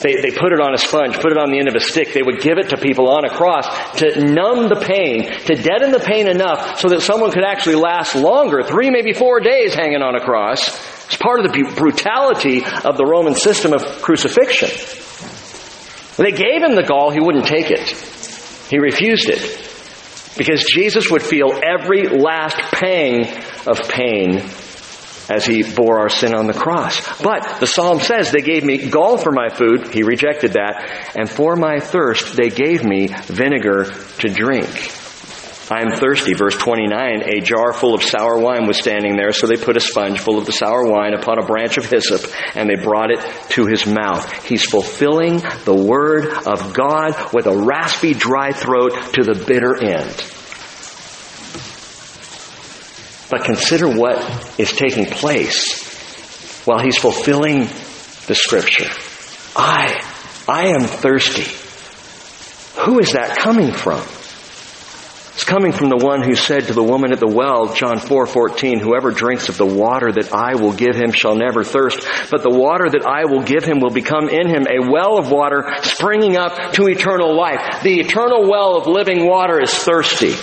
[0.00, 2.12] They, they put it on a sponge, put it on the end of a stick.
[2.12, 3.66] They would give it to people on a cross
[3.98, 8.14] to numb the pain, to deaden the pain enough so that someone could actually last
[8.14, 10.68] longer, three, maybe four days hanging on a cross.
[11.06, 14.70] It's part of the brutality of the Roman system of crucifixion.
[16.16, 17.88] They gave him the gall, he wouldn't take it.
[18.70, 19.64] He refused it.
[20.36, 23.26] Because Jesus would feel every last pang
[23.66, 24.42] of pain
[25.28, 27.00] as he bore our sin on the cross.
[27.20, 29.92] But the psalm says, they gave me gall for my food.
[29.92, 31.12] He rejected that.
[31.16, 33.84] And for my thirst, they gave me vinegar
[34.20, 34.92] to drink.
[35.70, 36.32] I am thirsty.
[36.32, 39.80] Verse 29, a jar full of sour wine was standing there, so they put a
[39.80, 42.22] sponge full of the sour wine upon a branch of hyssop,
[42.54, 44.46] and they brought it to his mouth.
[44.46, 50.37] He's fulfilling the word of God with a raspy, dry throat to the bitter end.
[53.30, 54.18] But consider what
[54.58, 57.60] is taking place while he's fulfilling
[58.26, 58.88] the scripture.
[59.56, 60.02] I,
[60.46, 61.44] I am thirsty.
[62.82, 64.00] Who is that coming from?
[65.38, 68.26] It's coming from the one who said to the woman at the well, John 4,
[68.26, 72.42] 14, whoever drinks of the water that I will give him shall never thirst, but
[72.42, 75.64] the water that I will give him will become in him a well of water
[75.82, 77.82] springing up to eternal life.
[77.84, 80.34] The eternal well of living water is thirsty.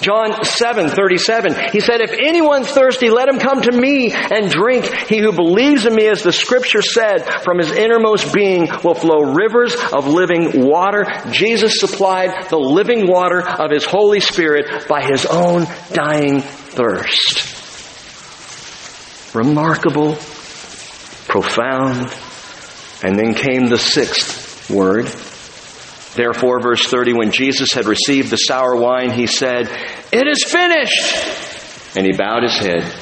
[0.00, 4.84] John 7, 37, he said, if anyone's thirsty, let him come to me and drink.
[4.84, 9.34] He who believes in me, as the scripture said, from his innermost being will flow
[9.34, 11.04] rivers of living water.
[11.30, 17.56] Jesus supplied the living water of his Holy Spirit by his own dying thirst.
[19.34, 20.14] Remarkable,
[21.26, 22.12] profound,
[23.02, 25.06] and then came the sixth word,
[26.14, 29.68] Therefore, verse 30, when Jesus had received the sour wine, he said,
[30.12, 31.96] It is finished!
[31.96, 32.94] And he bowed his head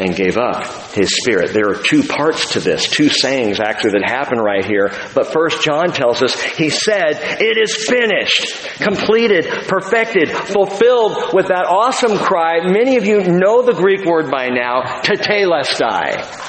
[0.00, 1.52] and gave up his spirit.
[1.52, 4.92] There are two parts to this, two sayings actually that happen right here.
[5.14, 11.66] But first, John tells us, he said, It is finished, completed, perfected, fulfilled with that
[11.66, 12.60] awesome cry.
[12.64, 16.48] Many of you know the Greek word by now, tetelestai.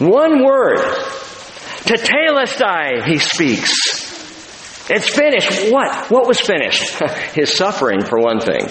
[0.00, 0.80] One word
[1.84, 4.03] Tetelestai, he speaks.
[4.90, 5.72] It's finished.
[5.72, 6.10] What?
[6.10, 6.98] What was finished?
[7.34, 8.68] His suffering, for one thing.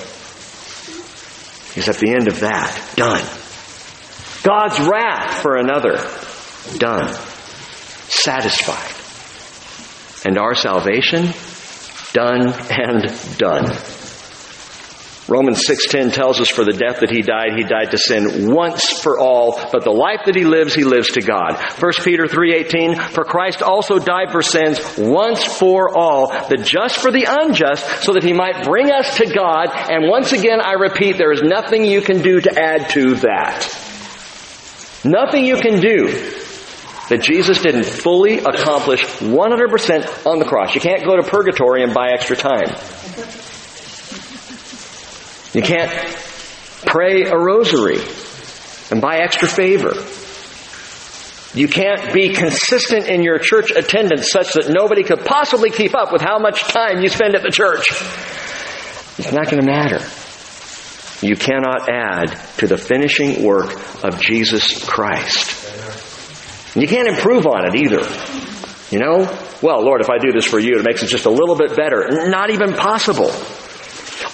[1.74, 2.94] He's at the end of that.
[2.96, 3.26] Done.
[4.44, 5.98] God's wrath, for another.
[6.78, 7.14] Done.
[8.10, 8.92] Satisfied.
[10.26, 11.34] And our salvation?
[12.14, 13.76] Done and done.
[15.28, 19.00] Romans 6:10 tells us for the death that he died, he died to sin once
[19.00, 21.58] for all, but the life that he lives, he lives to God.
[21.80, 27.12] 1 Peter 3:18, for Christ also died for sins once for all, the just for
[27.12, 29.70] the unjust, so that he might bring us to God.
[29.90, 33.64] And once again, I repeat, there is nothing you can do to add to that.
[35.06, 36.08] Nothing you can do
[37.10, 40.76] that Jesus didn't fully accomplish 100% on the cross.
[40.76, 42.76] You can't go to purgatory and buy extra time.
[45.54, 45.92] You can't
[46.86, 48.00] pray a rosary
[48.92, 49.94] and buy extra favor.
[51.58, 56.12] You can't be consistent in your church attendance such that nobody could possibly keep up
[56.12, 57.92] with how much time you spend at the church.
[59.20, 60.04] It's not going to matter.
[61.22, 66.76] You cannot add to the finishing work of Jesus Christ.
[66.76, 68.02] You can't improve on it either.
[68.90, 69.40] You know?
[69.62, 71.76] Well, Lord, if I do this for you, it makes it just a little bit
[71.76, 72.28] better.
[72.30, 73.32] Not even possible.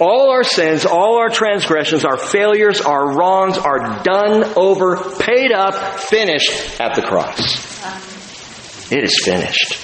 [0.01, 5.99] All our sins, all our transgressions, our failures, our wrongs are done over, paid up,
[5.99, 7.67] finished at the cross.
[8.91, 9.75] It is finished.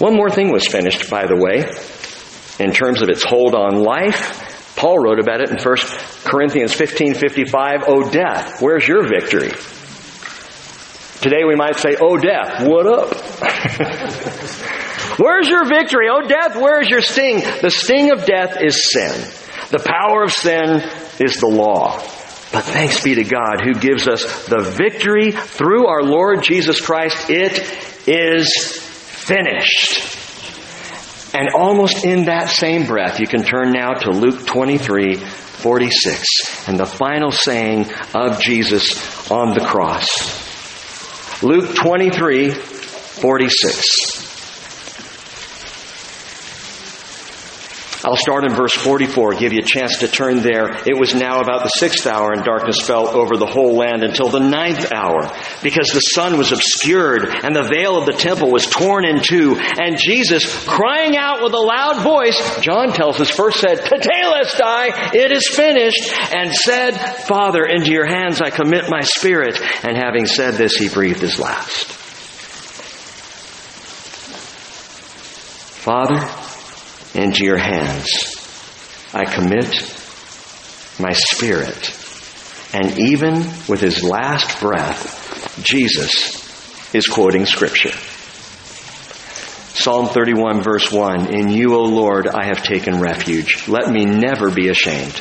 [0.00, 1.58] One more thing was finished, by the way,
[2.58, 4.74] in terms of its hold on life.
[4.76, 5.76] Paul wrote about it in 1
[6.24, 7.84] Corinthians 15 55.
[7.86, 9.50] Oh, death, where's your victory?
[11.20, 13.10] Today we might say, Oh, death, what up?
[15.18, 16.08] Where's your victory?
[16.10, 17.40] Oh, death, where's your sting?
[17.40, 19.12] The sting of death is sin.
[19.70, 20.82] The power of sin
[21.20, 21.98] is the law.
[22.52, 27.30] But thanks be to God who gives us the victory through our Lord Jesus Christ.
[27.30, 27.60] It
[28.08, 30.16] is finished.
[31.32, 36.76] And almost in that same breath, you can turn now to Luke 23, 46, and
[36.78, 41.42] the final saying of Jesus on the cross.
[41.44, 44.19] Luke 23, 46.
[48.02, 50.70] I'll start in verse 44, give you a chance to turn there.
[50.86, 54.28] It was now about the sixth hour and darkness fell over the whole land until
[54.28, 55.30] the ninth hour
[55.62, 59.56] because the sun was obscured and the veil of the temple was torn in two.
[59.58, 65.30] And Jesus, crying out with a loud voice, John tells us first said, Tetelestai, it
[65.30, 69.60] is finished, and said, Father, into your hands I commit my spirit.
[69.84, 71.92] And having said this, he breathed his last.
[75.80, 76.39] Father,
[77.14, 78.36] into your hands.
[79.12, 79.96] I commit
[80.98, 81.96] my spirit.
[82.72, 83.34] And even
[83.68, 87.90] with his last breath, Jesus is quoting scripture.
[89.72, 93.66] Psalm 31 verse 1, In you, O Lord, I have taken refuge.
[93.66, 95.20] Let me never be ashamed.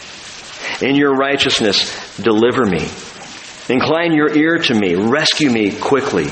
[0.82, 2.88] In your righteousness, deliver me.
[3.70, 4.96] Incline your ear to me.
[4.96, 6.30] Rescue me quickly.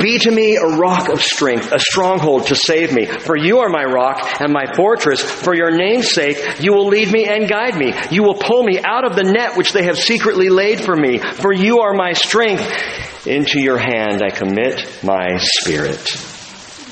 [0.00, 3.06] Be to me a rock of strength, a stronghold to save me.
[3.06, 5.20] For you are my rock and my fortress.
[5.20, 7.92] For your name's sake, you will lead me and guide me.
[8.10, 11.18] You will pull me out of the net which they have secretly laid for me.
[11.18, 13.26] For you are my strength.
[13.26, 16.16] Into your hand I commit my spirit.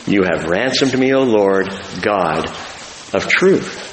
[0.07, 1.69] You have ransomed me, O Lord,
[2.01, 2.47] God
[3.13, 3.87] of truth.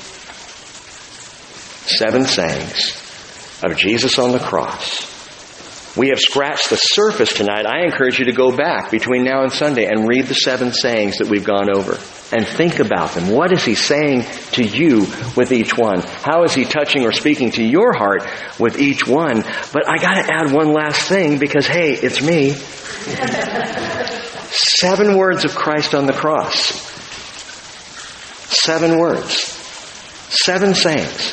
[1.87, 3.01] Seven sayings
[3.63, 5.14] of Jesus on the cross
[5.95, 7.65] we have scratched the surface tonight.
[7.65, 11.19] I encourage you to go back between now and Sunday and read the seven sayings
[11.19, 11.93] that we've gone over
[12.33, 13.29] and think about them.
[13.29, 16.01] What is he saying to you with each one?
[16.01, 18.27] How is he touching or speaking to your heart
[18.59, 19.41] with each one?
[19.71, 22.51] But I gotta add one last thing because hey, it's me.
[24.51, 26.73] seven words of Christ on the cross.
[28.63, 29.33] Seven words.
[30.29, 31.31] Seven sayings.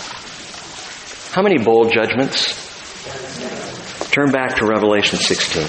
[1.33, 2.72] How many bowl judgments?
[4.13, 5.63] Turn back to Revelation 16.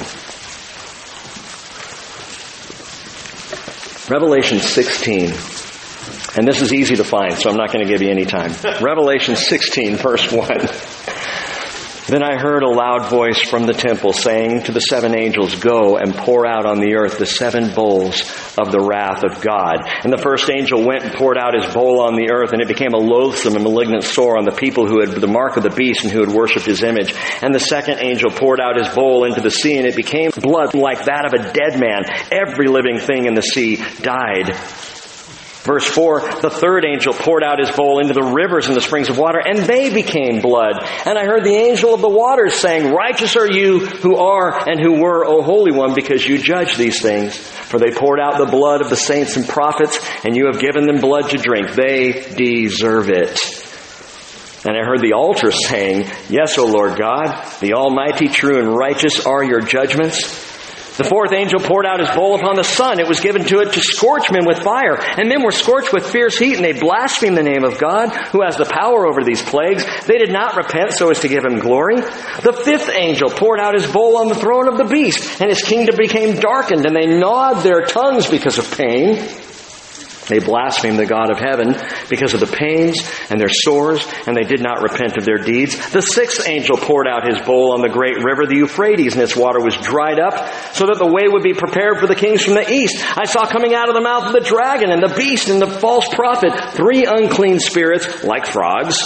[4.13, 5.33] Revelation 16.
[6.35, 8.51] And this is easy to find, so I'm not going to give you any time.
[8.81, 10.47] Revelation 16, verse 1.
[12.07, 15.95] Then I heard a loud voice from the temple saying to the seven angels, Go
[15.95, 18.21] and pour out on the earth the seven bowls
[18.57, 19.87] of the wrath of God.
[20.03, 22.67] And the first angel went and poured out his bowl on the earth, and it
[22.67, 25.69] became a loathsome and malignant sore on the people who had the mark of the
[25.69, 27.15] beast and who had worshipped his image.
[27.41, 30.73] And the second angel poured out his bowl into the sea, and it became blood
[30.73, 32.03] like that of a dead man.
[32.31, 34.51] Every living thing in the sea died.
[35.63, 39.09] Verse 4, the third angel poured out his bowl into the rivers and the springs
[39.09, 40.83] of water, and they became blood.
[41.05, 44.77] And I heard the angel of the waters saying, Righteous are you who are and
[44.77, 47.37] who were, O Holy One, because you judge these things.
[47.37, 50.85] For they poured out the blood of the saints and prophets, and you have given
[50.85, 51.71] them blood to drink.
[51.71, 53.39] They deserve it.
[54.65, 59.25] And I heard the altar saying, Yes, O Lord God, the Almighty, true and righteous
[59.25, 60.52] are your judgments.
[60.97, 62.99] The fourth angel poured out his bowl upon the sun.
[62.99, 64.95] It was given to it to scorch men with fire.
[64.99, 68.43] And men were scorched with fierce heat, and they blasphemed the name of God, who
[68.43, 69.83] has the power over these plagues.
[70.05, 71.95] They did not repent so as to give him glory.
[71.95, 75.63] The fifth angel poured out his bowl on the throne of the beast, and his
[75.63, 79.17] kingdom became darkened, and they gnawed their tongues because of pain.
[80.27, 81.75] They blasphemed the God of heaven
[82.09, 82.97] because of the pains
[83.29, 85.75] and their sores, and they did not repent of their deeds.
[85.91, 89.35] The sixth angel poured out his bowl on the great river, the Euphrates, and its
[89.35, 90.37] water was dried up,
[90.73, 93.03] so that the way would be prepared for the kings from the east.
[93.17, 95.67] I saw coming out of the mouth of the dragon and the beast and the
[95.67, 99.01] false prophet three unclean spirits, like frogs.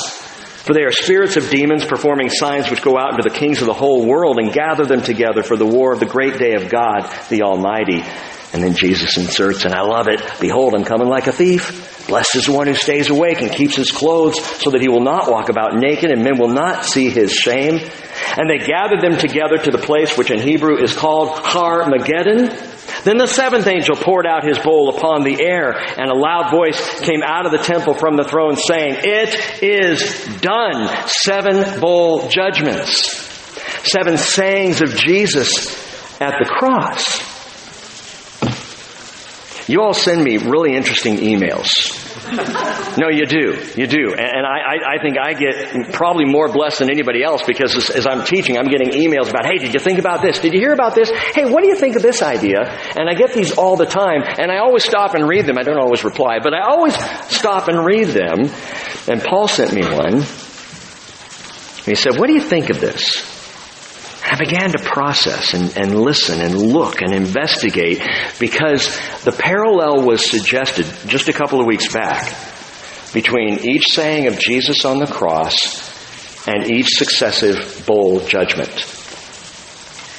[0.68, 3.68] For they are spirits of demons performing signs which go out into the kings of
[3.68, 6.70] the whole world and gather them together for the war of the great day of
[6.70, 8.04] God, the Almighty.
[8.54, 12.06] And then Jesus inserts, and I love it, Behold, I'm coming like a thief.
[12.08, 15.04] Blessed is the one who stays awake and keeps his clothes so that he will
[15.04, 17.80] not walk about naked and men will not see his shame.
[18.38, 23.04] And they gathered them together to the place which in Hebrew is called Har Mageddon.
[23.04, 27.00] Then the seventh angel poured out his bowl upon the air, and a loud voice
[27.02, 30.88] came out of the temple from the throne saying, It is done.
[31.08, 33.18] Seven bowl judgments.
[33.84, 35.76] Seven sayings of Jesus
[36.22, 37.37] at the cross.
[39.68, 42.04] You all send me really interesting emails.
[42.98, 43.64] No, you do.
[43.78, 44.16] You do.
[44.18, 48.08] And I, I, think I get probably more blessed than anybody else because as, as,
[48.08, 50.40] I'm teaching, I'm getting emails about, hey, did you think about this?
[50.40, 51.12] Did you hear about this?
[51.12, 52.64] Hey, what do you think of this idea?
[52.98, 55.60] And I get these all the time, and I always stop and read them.
[55.60, 56.96] I don't always reply, but I always
[57.30, 58.52] stop and read them.
[59.08, 60.22] And Paul sent me one.
[61.86, 63.37] He said, what do you think of this?
[64.30, 68.02] I began to process and, and listen and look and investigate
[68.40, 68.88] because
[69.24, 72.36] the parallel was suggested just a couple of weeks back
[73.14, 75.88] between each saying of Jesus on the cross
[76.46, 78.70] and each successive bowl judgment.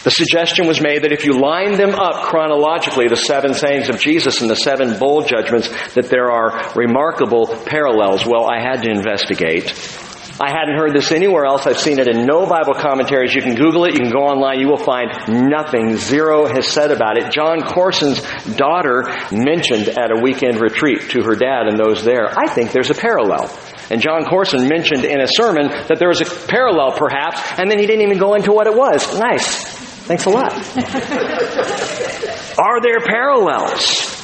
[0.05, 4.01] The suggestion was made that if you line them up chronologically, the seven sayings of
[4.01, 8.25] Jesus and the seven bowl judgments, that there are remarkable parallels.
[8.25, 9.71] Well, I had to investigate.
[10.41, 11.67] I hadn't heard this anywhere else.
[11.67, 13.35] I've seen it in no Bible commentaries.
[13.35, 13.95] You can Google it.
[13.95, 14.61] You can go online.
[14.61, 15.97] You will find nothing.
[15.97, 17.33] Zero has said about it.
[17.33, 18.23] Jon Courson's
[18.57, 22.29] daughter mentioned at a weekend retreat to her dad and those there.
[22.39, 23.51] I think there's a parallel.
[23.91, 27.81] And Jon Courson mentioned in a sermon that there was a parallel perhaps, and then
[27.81, 29.19] he didn't even go into what it was.
[29.19, 29.65] Nice.
[30.07, 30.53] Thanks a lot.
[32.59, 34.18] Are there parallels?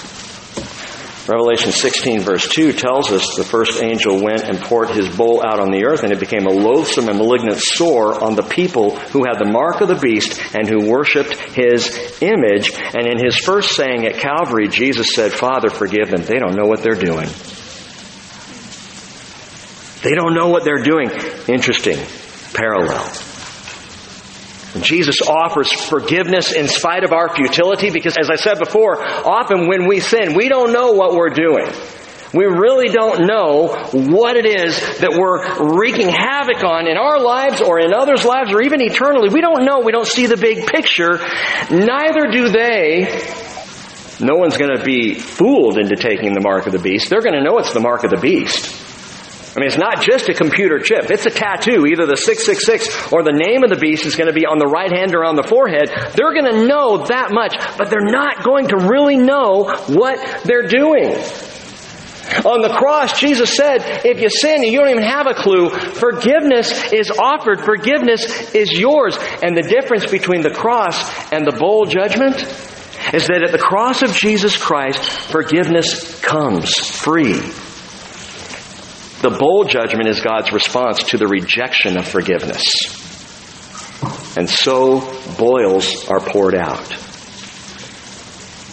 [1.26, 5.58] Revelation 16 verse 2 tells us the first angel went and poured his bowl out
[5.58, 9.24] on the earth and it became a loathsome and malignant sore on the people who
[9.24, 11.88] had the mark of the beast and who worshiped his
[12.20, 12.72] image.
[12.74, 16.24] And in his first saying at Calvary, Jesus said, Father, forgive them.
[16.24, 17.30] They don't know what they're doing.
[20.02, 21.08] They don't know what they're doing.
[21.48, 21.98] Interesting
[22.52, 23.23] parallel.
[24.80, 29.86] Jesus offers forgiveness in spite of our futility because, as I said before, often when
[29.86, 31.66] we sin, we don't know what we're doing.
[32.34, 37.62] We really don't know what it is that we're wreaking havoc on in our lives
[37.62, 39.28] or in others' lives or even eternally.
[39.28, 39.80] We don't know.
[39.80, 41.20] We don't see the big picture.
[41.70, 43.22] Neither do they.
[44.20, 47.08] No one's going to be fooled into taking the mark of the beast.
[47.08, 48.83] They're going to know it's the mark of the beast.
[49.54, 51.10] I mean, it's not just a computer chip.
[51.10, 51.86] It's a tattoo.
[51.86, 54.66] Either the 666 or the name of the beast is going to be on the
[54.66, 55.90] right hand or on the forehead.
[56.16, 60.66] They're going to know that much, but they're not going to really know what they're
[60.66, 61.14] doing.
[62.42, 66.92] On the cross, Jesus said, if you sin you don't even have a clue, forgiveness
[66.92, 67.60] is offered.
[67.60, 69.16] Forgiveness is yours.
[69.42, 70.98] And the difference between the cross
[71.30, 72.42] and the bowl judgment
[73.12, 77.38] is that at the cross of Jesus Christ, forgiveness comes free.
[79.24, 82.62] The bowl judgment is God's response to the rejection of forgiveness.
[84.36, 85.00] And so
[85.38, 86.86] boils are poured out.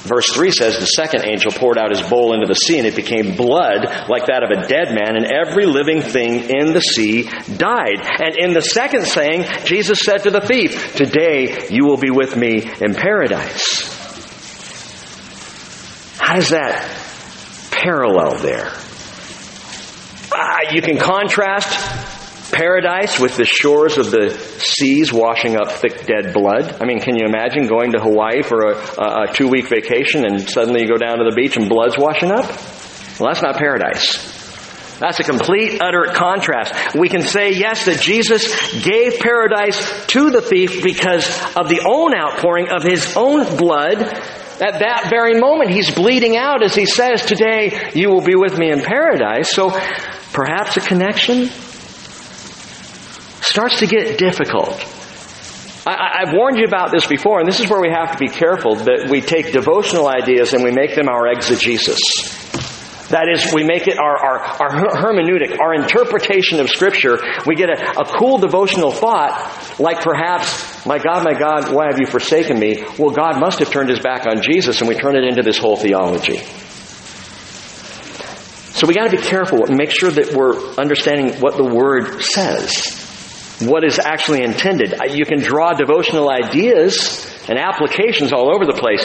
[0.04, 2.97] Verse 3 says, The second angel poured out his bowl into the sea, and it
[2.97, 7.30] became blood like that of a dead man, and every living thing in the sea
[7.56, 8.06] died.
[8.22, 12.36] And in the second saying, Jesus said to the thief, Today you will be with
[12.36, 13.88] me in paradise.
[16.20, 18.74] How does that parallel there?
[20.34, 24.30] Uh, you can contrast paradise with the shores of the
[24.60, 26.82] seas washing up thick dead blood.
[26.82, 30.42] I mean, can you imagine going to Hawaii for a, a two week vacation and
[30.42, 32.46] suddenly you go down to the beach and blood's washing up?
[33.20, 34.40] Well, that's not paradise.
[35.00, 36.96] That's a complete, utter contrast.
[36.96, 38.46] We can say, yes, that Jesus
[38.84, 43.98] gave paradise to the thief because of the own outpouring of his own blood.
[44.62, 48.60] At that very moment, he's bleeding out as he says, Today you will be with
[48.60, 49.50] me in paradise.
[49.50, 49.72] So
[50.34, 51.48] perhaps a connection
[53.42, 54.86] starts to get difficult.
[55.86, 58.28] I, have warned you about this before, and this is where we have to be
[58.28, 62.00] careful that we take devotional ideas and we make them our exegesis.
[63.10, 64.70] That is, we make it our, our, our
[65.04, 67.18] hermeneutic, our interpretation of Scripture.
[67.46, 72.00] We get a, a cool devotional thought, like perhaps, my God, my God, why have
[72.00, 72.86] you forsaken me?
[72.98, 75.58] Well, God must have turned his back on Jesus, and we turn it into this
[75.58, 76.40] whole theology.
[78.82, 82.24] So we got to be careful and make sure that we're understanding what the Word
[82.24, 82.98] says
[83.62, 84.92] what is actually intended.
[85.00, 89.04] Uh, you can draw devotional ideas and applications all over the place,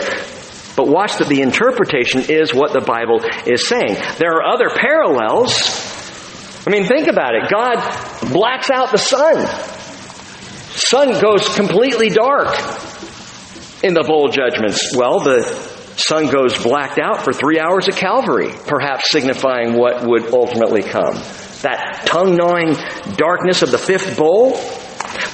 [0.77, 3.97] but watch that the interpretation is what the Bible is saying.
[4.16, 5.53] There are other parallels.
[6.66, 7.51] I mean, think about it.
[7.51, 7.77] God
[8.33, 9.47] blacks out the sun.
[10.72, 12.49] Sun goes completely dark
[13.85, 14.97] in the bowl judgments.
[14.97, 20.32] Well, the sun goes blacked out for three hours at Calvary, perhaps signifying what would
[20.32, 21.14] ultimately come.
[21.62, 22.76] That tongue gnawing
[23.16, 24.57] darkness of the fifth bowl.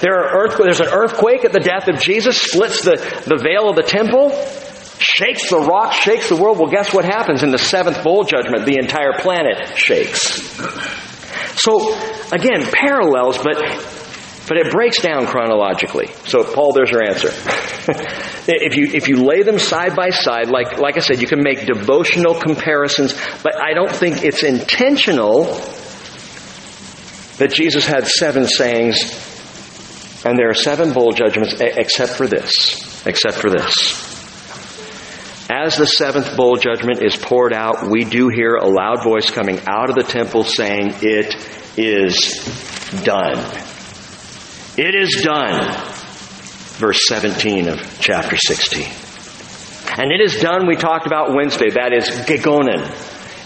[0.00, 2.96] There are earth, there's an earthquake at the death of Jesus, splits the,
[3.26, 4.30] the veil of the temple
[5.02, 6.58] shakes the rock, shakes the world.
[6.58, 8.66] Well, guess what happens in the seventh bowl judgment?
[8.66, 10.40] The entire planet shakes.
[11.60, 11.92] So,
[12.32, 13.56] again, parallels, but
[14.48, 16.08] but it breaks down chronologically.
[16.26, 17.28] So, Paul, there's your answer.
[18.48, 21.42] if you if you lay them side by side, like like I said, you can
[21.42, 25.44] make devotional comparisons, but I don't think it's intentional
[27.38, 29.30] that Jesus had seven sayings
[30.24, 33.04] and there are seven bowl judgments except for this.
[33.04, 34.10] Except for this.
[35.50, 39.60] As the seventh bowl judgment is poured out, we do hear a loud voice coming
[39.66, 41.34] out of the temple saying, It
[41.76, 43.71] is done.
[44.76, 45.74] It is done.
[46.80, 48.84] Verse 17 of chapter 16.
[49.98, 51.68] And it is done, we talked about Wednesday.
[51.68, 52.80] That is gegonen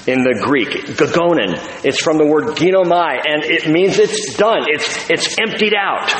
[0.06, 0.68] in the Greek.
[0.68, 1.58] Gegonen.
[1.84, 4.66] It's from the word ginomai, and it means it's done.
[4.68, 6.12] It's, it's emptied out.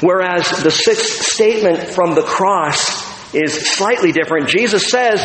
[0.00, 4.48] Whereas the sixth statement from the cross is slightly different.
[4.48, 5.20] Jesus says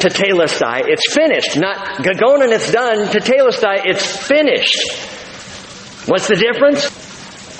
[0.00, 1.58] to tetelestai, it's finished.
[1.58, 3.06] Not gegonen, it's done.
[3.10, 4.80] To Tetelestai, it's finished.
[6.08, 7.03] What's the difference?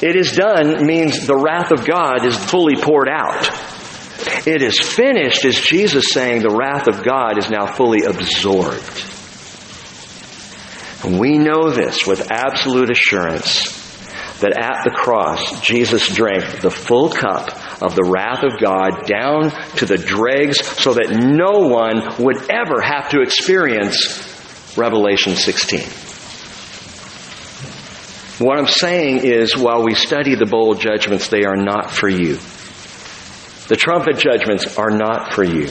[0.05, 3.48] It is done means the wrath of God is fully poured out.
[4.46, 9.02] It is finished is Jesus saying the wrath of God is now fully absorbed.
[11.18, 13.72] We know this with absolute assurance
[14.40, 19.52] that at the cross, Jesus drank the full cup of the wrath of God down
[19.78, 26.03] to the dregs so that no one would ever have to experience Revelation 16.
[28.39, 32.39] What I'm saying is, while we study the bowl judgments, they are not for you.
[33.68, 35.68] The trumpet judgments are not for you.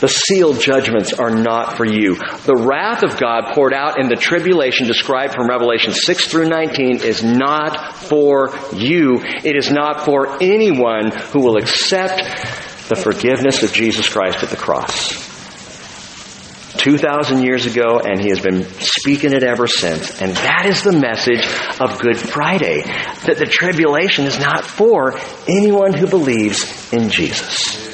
[0.00, 2.14] The sealed judgments are not for you.
[2.14, 7.00] The wrath of God poured out in the tribulation described from Revelation 6 through 19
[7.02, 9.20] is not for you.
[9.22, 12.18] It is not for anyone who will accept
[12.88, 15.27] the forgiveness of Jesus Christ at the cross.
[16.78, 20.20] 2,000 years ago, and he has been speaking it ever since.
[20.22, 21.46] And that is the message
[21.80, 22.82] of Good Friday
[23.26, 25.18] that the tribulation is not for
[25.48, 27.86] anyone who believes in Jesus.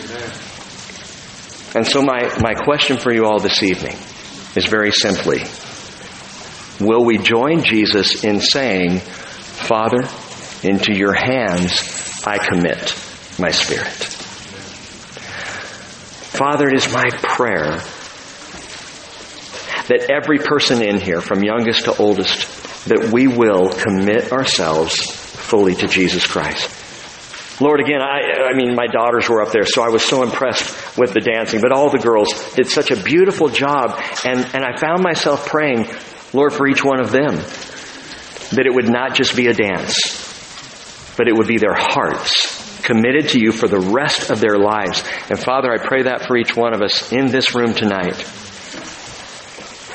[1.74, 3.96] And so my, my question for you all this evening
[4.54, 5.42] is very simply,
[6.80, 10.02] will we join Jesus in saying, Father,
[10.62, 12.94] into your hands I commit
[13.38, 13.92] my spirit.
[16.32, 17.80] Father, it is my prayer
[19.88, 25.74] that every person in here, from youngest to oldest, that we will commit ourselves fully
[25.74, 26.70] to Jesus Christ.
[27.60, 30.98] Lord, again, I, I mean, my daughters were up there, so I was so impressed
[30.98, 34.76] with the dancing, but all the girls did such a beautiful job, and, and I
[34.76, 35.86] found myself praying,
[36.32, 41.28] Lord, for each one of them, that it would not just be a dance, but
[41.28, 45.02] it would be their hearts committed to you for the rest of their lives.
[45.30, 48.16] And Father, I pray that for each one of us in this room tonight,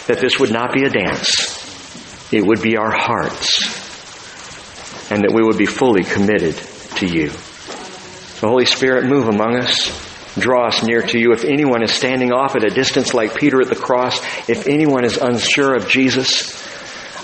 [0.09, 3.61] that this would not be a dance, it would be our hearts,
[5.11, 6.55] and that we would be fully committed
[6.95, 7.29] to you.
[7.29, 10.07] The Holy Spirit, move among us.
[10.33, 11.31] Draw us near to you.
[11.31, 15.05] If anyone is standing off at a distance like Peter at the cross, if anyone
[15.05, 16.57] is unsure of Jesus,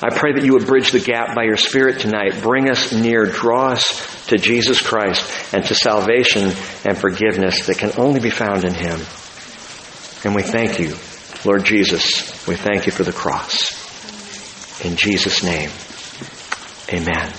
[0.03, 2.43] I pray that you would bridge the gap by your Spirit tonight.
[2.43, 3.25] Bring us near.
[3.25, 6.51] Draw us to Jesus Christ and to salvation
[6.83, 8.99] and forgiveness that can only be found in Him.
[10.23, 10.95] And we thank you
[11.45, 13.83] Lord Jesus, we thank you for the cross.
[14.83, 15.69] In Jesus' name,
[16.89, 17.33] amen.